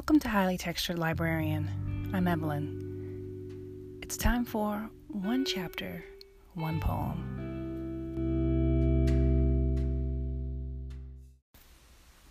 Welcome 0.00 0.20
to 0.20 0.30
Highly 0.30 0.56
Textured 0.56 0.98
Librarian. 0.98 2.10
I'm 2.14 2.26
Evelyn. 2.26 3.98
It's 4.00 4.16
time 4.16 4.46
for 4.46 4.88
one 5.08 5.44
chapter, 5.44 6.02
one 6.54 6.80
poem. 6.80 7.18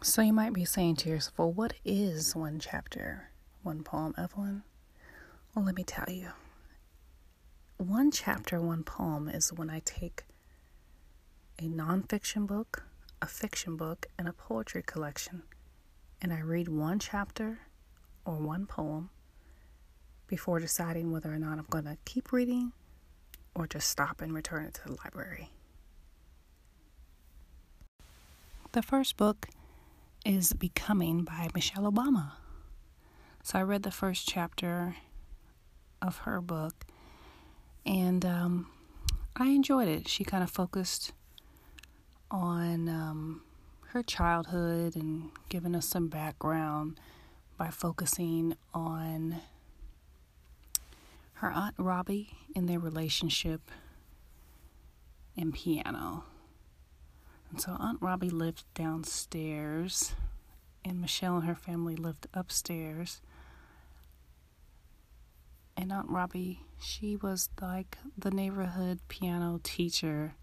So 0.00 0.22
you 0.22 0.32
might 0.32 0.52
be 0.52 0.64
saying 0.64 0.94
to 0.98 1.08
yourself, 1.08 1.36
well, 1.36 1.50
what 1.50 1.72
is 1.84 2.36
one 2.36 2.60
chapter, 2.60 3.30
one 3.64 3.82
poem, 3.82 4.14
Evelyn? 4.16 4.62
Well, 5.52 5.64
let 5.64 5.74
me 5.74 5.82
tell 5.82 6.08
you. 6.08 6.28
One 7.78 8.12
chapter, 8.12 8.60
one 8.60 8.84
poem 8.84 9.28
is 9.28 9.52
when 9.52 9.70
I 9.70 9.82
take 9.84 10.22
a 11.58 11.64
nonfiction 11.64 12.46
book, 12.46 12.84
a 13.20 13.26
fiction 13.26 13.74
book, 13.76 14.06
and 14.16 14.28
a 14.28 14.32
poetry 14.32 14.84
collection 14.86 15.42
and 16.20 16.32
I 16.32 16.40
read 16.40 16.68
one 16.68 16.98
chapter 16.98 17.58
or 18.26 18.34
one 18.36 18.66
poem 18.66 19.08
before 20.26 20.58
deciding 20.58 21.12
whether 21.12 21.32
or 21.32 21.38
not 21.38 21.58
I'm 21.58 21.66
going 21.70 21.84
to 21.84 21.96
keep 22.04 22.32
reading 22.32 22.72
or 23.54 23.66
just 23.66 23.88
stop 23.88 24.20
and 24.20 24.34
return 24.34 24.64
it 24.64 24.74
to 24.74 24.88
the 24.88 24.96
library. 25.04 25.50
The 28.72 28.82
first 28.82 29.16
book 29.16 29.48
is 30.24 30.52
Becoming 30.52 31.22
by 31.22 31.48
Michelle 31.54 31.90
Obama. 31.90 32.32
So 33.42 33.60
I 33.60 33.62
read 33.62 33.84
the 33.84 33.92
first 33.92 34.28
chapter 34.28 34.96
of 36.02 36.18
her 36.18 36.40
book 36.40 36.84
and 37.86 38.24
um, 38.26 38.66
I 39.36 39.46
enjoyed 39.50 39.88
it. 39.88 40.08
She 40.08 40.24
kind 40.24 40.42
of 40.42 40.50
focused 40.50 41.12
on 42.30 42.88
um, 42.88 43.42
her 43.90 44.02
childhood 44.02 44.96
and 44.96 45.30
giving 45.48 45.76
us 45.76 45.86
some 45.86 46.08
background 46.08 46.98
by 47.56 47.70
focusing 47.70 48.56
on 48.74 49.36
her 51.34 51.50
Aunt 51.50 51.74
Robbie 51.78 52.30
and 52.54 52.68
their 52.68 52.78
relationship 52.78 53.70
and 55.36 55.52
piano. 55.52 56.24
And 57.50 57.60
so 57.60 57.76
Aunt 57.78 58.00
Robbie 58.00 58.30
lived 58.30 58.64
downstairs, 58.74 60.14
and 60.84 61.00
Michelle 61.00 61.36
and 61.36 61.46
her 61.46 61.54
family 61.54 61.96
lived 61.96 62.26
upstairs. 62.34 63.20
And 65.76 65.92
Aunt 65.92 66.08
Robbie, 66.08 66.60
she 66.80 67.16
was 67.16 67.50
like 67.60 67.98
the 68.16 68.30
neighborhood 68.30 69.00
piano 69.08 69.60
teacher. 69.62 70.34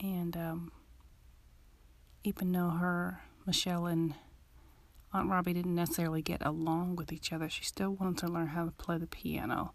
And 0.00 0.36
um, 0.36 0.72
even 2.24 2.52
though 2.52 2.70
her, 2.70 3.20
Michelle, 3.46 3.86
and 3.86 4.14
Aunt 5.12 5.30
Robbie 5.30 5.54
didn't 5.54 5.74
necessarily 5.74 6.20
get 6.22 6.44
along 6.44 6.96
with 6.96 7.12
each 7.12 7.32
other, 7.32 7.48
she 7.48 7.64
still 7.64 7.92
wanted 7.92 8.18
to 8.18 8.28
learn 8.28 8.48
how 8.48 8.64
to 8.66 8.70
play 8.72 8.98
the 8.98 9.06
piano. 9.06 9.72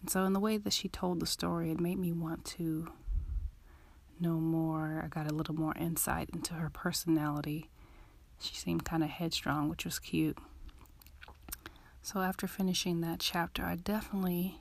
And 0.00 0.10
so, 0.10 0.24
in 0.24 0.32
the 0.32 0.40
way 0.40 0.56
that 0.56 0.72
she 0.72 0.88
told 0.88 1.20
the 1.20 1.26
story, 1.26 1.70
it 1.70 1.78
made 1.78 1.98
me 1.98 2.12
want 2.12 2.44
to 2.56 2.88
know 4.18 4.40
more. 4.40 5.00
I 5.04 5.08
got 5.08 5.30
a 5.30 5.34
little 5.34 5.54
more 5.54 5.74
insight 5.78 6.30
into 6.32 6.54
her 6.54 6.70
personality. 6.70 7.70
She 8.40 8.56
seemed 8.56 8.84
kind 8.84 9.04
of 9.04 9.10
headstrong, 9.10 9.68
which 9.68 9.84
was 9.84 10.00
cute. 10.00 10.38
So, 12.02 12.20
after 12.20 12.48
finishing 12.48 13.00
that 13.02 13.20
chapter, 13.20 13.64
I 13.64 13.76
definitely 13.76 14.58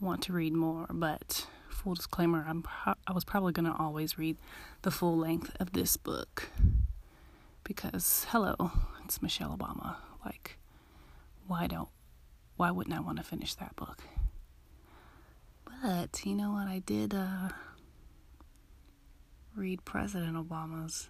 want 0.00 0.22
to 0.22 0.32
read 0.32 0.52
more, 0.52 0.86
but 0.90 1.46
full 1.68 1.94
disclaimer, 1.94 2.44
I'm 2.48 2.62
pro- 2.62 2.94
I 3.06 3.12
was 3.12 3.24
probably 3.24 3.52
going 3.52 3.66
to 3.66 3.76
always 3.76 4.16
read 4.18 4.36
the 4.82 4.90
full 4.90 5.16
length 5.16 5.56
of 5.58 5.72
this 5.72 5.96
book 5.96 6.50
because 7.64 8.26
hello, 8.30 8.70
it's 9.06 9.22
Michelle 9.22 9.56
Obama. 9.56 9.94
Like 10.24 10.58
why 11.46 11.68
don't 11.68 11.88
why 12.56 12.72
wouldn't 12.72 12.96
I 12.96 12.98
want 12.98 13.18
to 13.18 13.22
finish 13.22 13.54
that 13.54 13.76
book? 13.76 14.02
But 15.64 16.26
you 16.26 16.34
know 16.34 16.50
what? 16.50 16.66
I 16.66 16.80
did 16.84 17.14
uh, 17.14 17.50
read 19.54 19.84
President 19.84 20.36
Obama's 20.36 21.08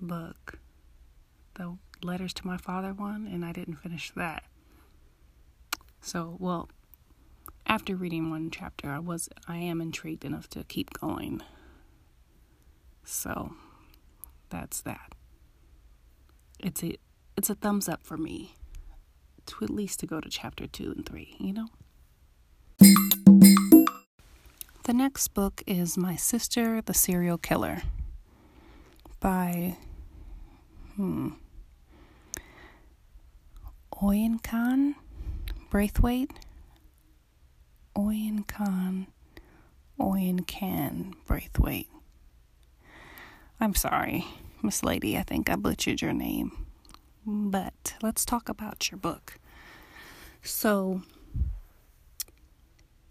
book, 0.00 0.58
the 1.54 1.76
Letters 2.02 2.32
to 2.34 2.46
My 2.46 2.56
Father 2.56 2.94
one, 2.94 3.26
and 3.26 3.44
I 3.44 3.52
didn't 3.52 3.76
finish 3.76 4.10
that. 4.16 4.44
So, 6.00 6.36
well, 6.38 6.70
after 7.66 7.94
reading 7.94 8.30
one 8.30 8.50
chapter, 8.50 8.88
I 8.88 9.00
was 9.00 9.28
I 9.46 9.58
am 9.58 9.82
intrigued 9.82 10.24
enough 10.24 10.48
to 10.50 10.64
keep 10.64 10.98
going. 10.98 11.42
So 13.04 13.52
that's 14.48 14.80
that. 14.82 15.14
It's 16.60 16.82
a 16.82 16.96
it's 17.36 17.50
a 17.50 17.54
thumbs 17.54 17.88
up 17.88 18.04
for 18.04 18.16
me 18.16 18.54
to 19.46 19.64
at 19.64 19.70
least 19.70 20.00
to 20.00 20.06
go 20.06 20.20
to 20.20 20.28
chapter 20.28 20.66
2 20.66 20.92
and 20.96 21.04
3, 21.06 21.36
you 21.38 21.52
know? 21.52 21.68
The 24.84 24.92
next 24.92 25.28
book 25.28 25.62
is 25.66 25.98
My 25.98 26.16
Sister 26.16 26.80
the 26.80 26.94
Serial 26.94 27.38
Killer 27.38 27.82
by 29.20 29.76
hmm 30.96 31.30
Oyinkan 33.92 34.94
Braithwaite 35.70 36.30
Oyinkan, 37.96 39.06
Oyin 40.00 40.46
Khan 40.46 41.14
Braithwaite. 41.28 41.88
I'm 43.60 43.74
sorry, 43.74 44.26
Miss 44.64 44.82
Lady, 44.82 45.16
I 45.16 45.22
think 45.22 45.48
I 45.48 45.56
butchered 45.56 46.02
your 46.02 46.12
name. 46.12 46.66
But 47.24 47.94
let's 48.02 48.24
talk 48.24 48.48
about 48.48 48.90
your 48.90 48.98
book. 48.98 49.38
So, 50.42 51.02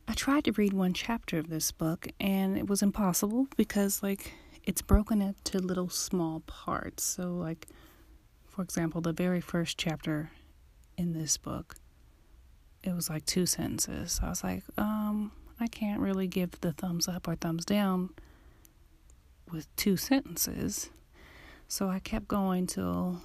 I 0.07 0.13
tried 0.13 0.45
to 0.45 0.51
read 0.51 0.73
one 0.73 0.93
chapter 0.93 1.37
of 1.37 1.49
this 1.49 1.71
book 1.71 2.07
and 2.19 2.57
it 2.57 2.67
was 2.67 2.81
impossible 2.81 3.47
because, 3.55 4.03
like, 4.03 4.33
it's 4.63 4.81
broken 4.81 5.21
into 5.21 5.59
little 5.59 5.89
small 5.89 6.41
parts. 6.41 7.03
So, 7.03 7.33
like, 7.33 7.67
for 8.45 8.61
example, 8.61 9.01
the 9.01 9.13
very 9.13 9.41
first 9.41 9.77
chapter 9.77 10.31
in 10.97 11.13
this 11.13 11.37
book 11.37 11.75
it 12.83 12.93
was 12.93 13.09
like 13.09 13.25
two 13.25 13.45
sentences. 13.45 14.19
I 14.21 14.29
was 14.29 14.43
like, 14.43 14.63
um, 14.77 15.31
I 15.59 15.67
can't 15.67 16.01
really 16.01 16.27
give 16.27 16.59
the 16.61 16.73
thumbs 16.73 17.07
up 17.07 17.27
or 17.27 17.35
thumbs 17.35 17.65
down 17.65 18.09
with 19.49 19.73
two 19.75 19.95
sentences. 19.95 20.89
So 21.73 21.89
I 21.89 21.97
kept 21.97 22.27
going 22.27 22.67
till 22.67 23.19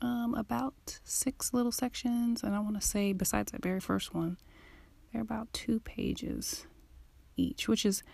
um, 0.00 0.36
about 0.36 1.00
six 1.02 1.52
little 1.52 1.72
sections, 1.72 2.44
and 2.44 2.54
I 2.54 2.60
want 2.60 2.80
to 2.80 2.86
say, 2.86 3.12
besides 3.12 3.50
that 3.50 3.60
very 3.60 3.80
first 3.80 4.14
one, 4.14 4.38
they're 5.12 5.22
about 5.22 5.52
two 5.52 5.80
pages 5.80 6.68
each, 7.36 7.66
which 7.66 7.84
is 7.84 8.04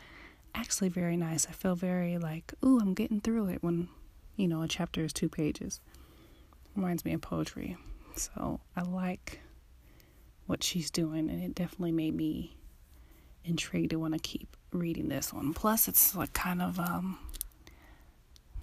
actually 0.55 0.89
very 0.89 1.19
nice. 1.19 1.47
I 1.47 1.53
feel 1.53 1.75
very 1.75 2.17
like, 2.17 2.55
ooh, 2.65 2.81
I'm 2.81 2.95
getting 2.95 3.21
through 3.21 3.49
it 3.49 3.63
when, 3.63 3.89
you 4.37 4.49
know, 4.49 4.63
a 4.63 4.69
chapter 4.69 5.05
is 5.05 5.13
two 5.13 5.29
pages. 5.29 5.83
Reminds 6.75 7.05
me 7.05 7.13
of 7.13 7.21
poetry. 7.21 7.77
So 8.17 8.61
I 8.75 8.81
like 8.85 9.41
what 10.47 10.65
she's 10.65 10.91
doing, 10.91 11.29
and 11.29 11.45
it 11.45 11.55
definitely 11.55 11.93
made 11.93 12.15
me 12.15 12.57
intrigued 13.45 13.91
to 13.91 13.99
want 13.99 14.15
to 14.15 14.19
keep 14.19 14.57
reading 14.73 15.09
this 15.09 15.31
one. 15.31 15.53
Plus, 15.53 15.89
it's 15.89 16.15
like 16.15 16.33
kind 16.33 16.63
of 16.63 16.81
um, 16.81 17.19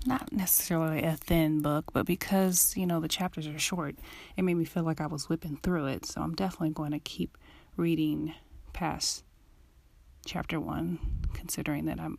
not 0.06 0.32
necessarily 0.32 1.04
a 1.04 1.16
thin 1.16 1.62
book, 1.62 1.86
but 1.94 2.06
because 2.06 2.76
you 2.76 2.86
know 2.86 3.00
the 3.00 3.08
chapters 3.08 3.48
are 3.48 3.60
short, 3.60 3.96
it 4.36 4.44
made 4.44 4.56
me 4.56 4.66
feel 4.66 4.84
like 4.84 5.02
I 5.02 5.08
was 5.08 5.30
whipping 5.30 5.58
through 5.58 5.88
it. 5.88 6.06
So 6.06 6.22
I'm 6.22 6.34
definitely 6.34 6.72
going 6.72 6.92
to 6.92 7.00
keep 7.00 7.38
reading 7.78 8.34
past 8.74 9.24
chapter 10.26 10.60
one, 10.60 11.00
considering 11.34 11.86
that 11.86 12.00
I'm 12.00 12.18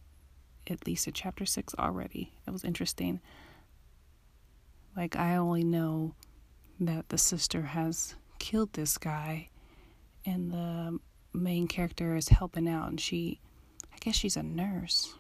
at 0.68 0.86
least 0.86 1.08
at 1.08 1.14
chapter 1.14 1.44
six 1.44 1.74
already. 1.78 2.32
It 2.46 2.50
was 2.50 2.64
interesting. 2.64 3.20
Like 4.96 5.16
I 5.16 5.36
only 5.36 5.64
know 5.64 6.14
that 6.80 7.08
the 7.08 7.18
sister 7.18 7.62
has 7.62 8.14
killed 8.38 8.72
this 8.72 8.98
guy 8.98 9.48
and 10.26 10.52
the 10.52 10.98
main 11.32 11.66
character 11.66 12.16
is 12.16 12.28
helping 12.28 12.68
out 12.68 12.88
and 12.88 13.00
she 13.00 13.40
I 13.92 13.96
guess 14.00 14.16
she's 14.16 14.36
a 14.36 14.42
nurse. 14.42 15.14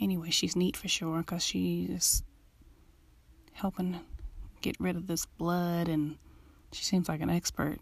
Anyway, 0.00 0.30
she's 0.30 0.56
neat 0.56 0.76
for 0.76 0.88
sure 0.88 1.22
cuz 1.22 1.42
she's 1.44 2.22
helping 3.52 4.00
get 4.62 4.76
rid 4.80 4.96
of 4.96 5.06
this 5.06 5.26
blood 5.26 5.88
and 5.88 6.16
she 6.72 6.84
seems 6.84 7.08
like 7.08 7.20
an 7.20 7.30
expert. 7.30 7.78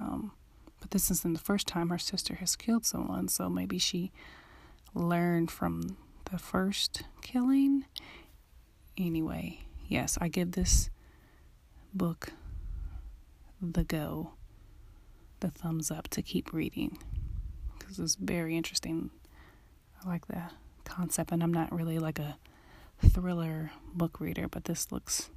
Um, 0.00 0.32
but 0.80 0.90
this 0.92 1.10
isn't 1.10 1.34
the 1.34 1.40
first 1.40 1.66
time 1.66 1.90
her 1.90 1.98
sister 1.98 2.36
has 2.36 2.56
killed 2.56 2.86
someone, 2.86 3.28
so 3.28 3.48
maybe 3.48 3.78
she 3.78 4.12
learned 4.94 5.50
from 5.50 5.96
the 6.30 6.38
first 6.38 7.02
killing. 7.22 7.84
Anyway, 8.96 9.60
yes, 9.88 10.16
I 10.20 10.28
give 10.28 10.52
this 10.52 10.90
book 11.92 12.32
the 13.60 13.84
go, 13.84 14.32
the 15.40 15.50
thumbs 15.50 15.90
up 15.90 16.08
to 16.08 16.22
keep 16.22 16.52
reading 16.52 16.98
because 17.78 17.98
it's 17.98 18.14
very 18.14 18.56
interesting. 18.56 19.10
I 20.02 20.08
like 20.08 20.26
the 20.28 20.44
concept, 20.90 21.32
and 21.32 21.42
I'm 21.42 21.52
not 21.52 21.72
really 21.72 21.98
like 21.98 22.18
a 22.18 22.36
thriller 23.06 23.70
book 23.94 24.20
reader, 24.20 24.48
but 24.48 24.64
this 24.64 24.92
looks 24.92 25.30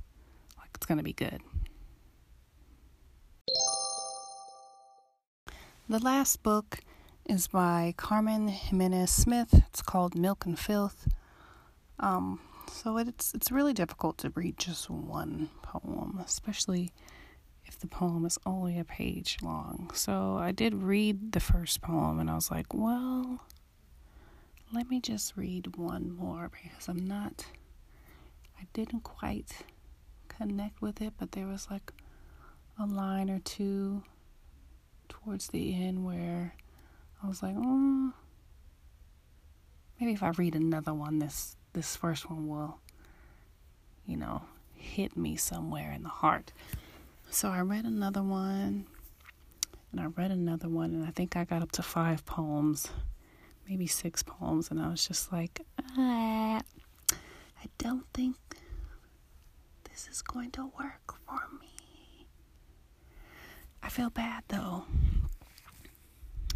like 0.58 0.70
it's 0.76 0.86
going 0.86 0.98
to 0.98 1.04
be 1.04 1.14
good. 1.14 1.42
The 5.90 6.00
last 6.00 6.44
book 6.44 6.80
is 7.28 7.48
by 7.48 7.94
Carmen 7.98 8.50
Giménez 8.50 9.10
Smith. 9.10 9.54
It's 9.68 9.82
called 9.82 10.16
Milk 10.16 10.46
and 10.46 10.58
Filth. 10.58 11.08
Um, 12.00 12.40
so 12.72 12.98
it's 12.98 13.34
it's 13.34 13.52
really 13.52 13.74
difficult 13.74 14.18
to 14.20 14.32
read 14.32 14.58
just 14.58 14.90
one 14.90 15.50
poem, 15.62 16.20
especially 16.26 16.92
if 17.66 17.80
the 17.80 17.88
poem 17.88 18.26
is 18.26 18.38
only 18.46 18.80
a 18.80 18.84
page 18.84 19.38
long. 19.42 19.92
So 19.94 20.38
I 20.38 20.52
did 20.52 20.84
read 20.84 21.32
the 21.32 21.40
first 21.40 21.82
poem 21.82 22.20
and 22.20 22.30
I 22.30 22.36
was 22.36 22.52
like, 22.52 22.74
well, 22.74 23.42
let 24.74 24.90
me 24.90 25.00
just 25.00 25.38
read 25.38 25.78
one 25.78 26.16
more 26.16 26.50
because 26.50 26.88
I'm 26.88 27.06
not 27.08 27.46
I 28.60 28.66
didn't 28.74 29.02
quite 29.02 29.64
connect 30.30 30.82
with 30.82 31.02
it, 31.02 31.14
but 31.20 31.34
there 31.34 31.48
was 31.48 31.68
like 31.70 31.92
a 32.80 32.86
line 32.86 33.30
or 33.30 33.40
two 33.40 34.04
towards 35.10 35.48
the 35.48 35.76
end 35.76 36.04
where 36.06 36.56
I 37.22 37.28
was 37.28 37.44
like, 37.44 37.56
oh, 37.58 38.14
maybe 40.00 40.14
if 40.14 40.24
I 40.24 40.30
read 40.30 40.56
another 40.56 40.94
one, 40.94 41.20
this 41.20 41.56
this 41.74 41.96
first 41.96 42.30
one 42.30 42.48
will, 42.48 42.80
you 44.06 44.18
know, 44.18 44.44
hit 44.76 45.18
me 45.18 45.36
somewhere 45.36 45.92
in 45.92 46.04
the 46.04 46.10
heart. 46.10 46.52
So 47.30 47.50
I 47.50 47.62
read 47.62 47.86
another 47.86 48.22
one, 48.22 48.86
and 49.92 50.02
I 50.02 50.06
read 50.06 50.32
another 50.32 50.70
one, 50.70 50.94
and 50.94 51.06
I 51.06 51.10
think 51.12 51.36
I 51.36 51.46
got 51.46 51.64
up 51.64 51.72
to 51.74 51.84
five 51.84 52.26
poems, 52.26 52.90
maybe 53.68 53.88
six 53.88 54.24
poems, 54.24 54.70
and 54.70 54.80
I 54.80 54.90
was 54.90 55.08
just 55.08 55.32
like, 55.32 55.62
ah, 55.98 56.62
I 57.12 57.66
don't 57.78 58.06
think 58.14 58.36
this 59.90 60.08
is 60.12 60.22
going 60.22 60.52
to 60.52 60.64
work 60.80 61.14
for 61.26 61.40
me. 61.60 62.28
I 63.82 63.90
feel 63.90 64.10
bad 64.10 64.44
though. 64.48 64.86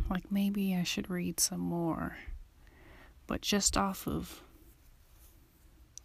Like 0.09 0.31
maybe 0.31 0.75
I 0.75 0.83
should 0.83 1.09
read 1.09 1.39
some 1.39 1.59
more. 1.59 2.17
But 3.27 3.41
just 3.41 3.75
off 3.77 4.07
of 4.07 4.41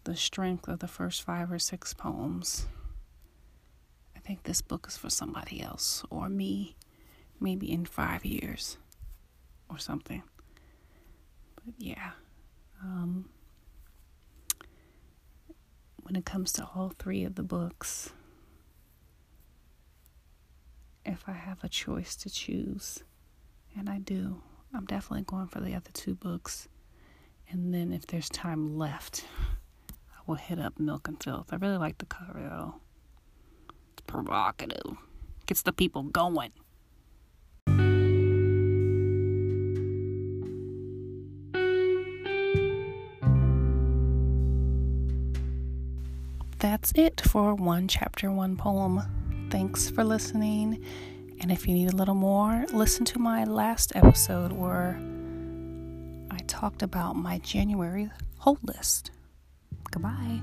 the 0.03 0.15
strength 0.15 0.67
of 0.67 0.79
the 0.79 0.87
first 0.87 1.23
five 1.23 1.51
or 1.51 1.59
six 1.59 1.93
poems, 1.93 2.67
I 4.15 4.19
think 4.19 4.43
this 4.43 4.61
book 4.61 4.85
is 4.89 4.97
for 4.97 5.09
somebody 5.09 5.61
else 5.61 6.03
or 6.09 6.27
me, 6.27 6.75
maybe 7.39 7.71
in 7.71 7.85
five 7.85 8.25
years 8.25 8.77
or 9.69 9.77
something. 9.77 10.23
But 11.65 11.75
yeah. 11.77 12.11
Um, 12.81 13.29
when 16.01 16.15
it 16.15 16.25
comes 16.25 16.51
to 16.53 16.67
all 16.75 16.91
three 16.99 17.23
of 17.23 17.35
the 17.35 17.43
books, 17.43 18.11
if 21.05 21.23
I 21.27 21.33
have 21.33 21.63
a 21.63 21.69
choice 21.69 22.15
to 22.17 22.29
choose, 22.29 23.03
and 23.77 23.89
I 23.89 23.99
do, 23.99 24.41
I'm 24.73 24.85
definitely 24.85 25.23
going 25.23 25.47
for 25.47 25.59
the 25.61 25.73
other 25.75 25.91
two 25.93 26.15
books. 26.15 26.67
And 27.49 27.73
then 27.73 27.93
if 27.93 28.07
there's 28.07 28.29
time 28.29 28.77
left, 28.77 29.25
I 29.89 30.21
will 30.25 30.35
hit 30.35 30.59
up 30.59 30.79
Milk 30.79 31.07
and 31.07 31.21
Filth. 31.21 31.51
I 31.51 31.57
really 31.57 31.77
like 31.77 31.97
the 31.99 32.05
cover 32.05 32.39
though. 32.39 32.75
It's 33.93 34.01
provocative. 34.07 34.97
Gets 35.45 35.61
the 35.61 35.73
people 35.73 36.03
going. 36.03 36.51
That's 46.63 46.93
it 46.95 47.19
for 47.19 47.55
one 47.55 47.89
chapter, 47.89 48.31
one 48.31 48.55
poem. 48.55 49.49
Thanks 49.51 49.89
for 49.89 50.01
listening. 50.01 50.81
And 51.41 51.51
if 51.51 51.67
you 51.67 51.73
need 51.73 51.91
a 51.91 51.95
little 51.97 52.15
more, 52.15 52.63
listen 52.71 53.03
to 53.07 53.19
my 53.19 53.43
last 53.43 53.91
episode 53.97 54.53
where 54.53 54.97
I 56.31 56.37
talked 56.47 56.81
about 56.81 57.17
my 57.17 57.39
January 57.39 58.09
hold 58.37 58.59
list. 58.63 59.11
Goodbye. 59.91 60.39